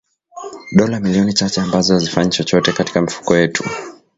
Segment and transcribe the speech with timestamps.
[0.77, 3.63] dola milioni chache ambazo hazifanyi chochote katika mifuko yetu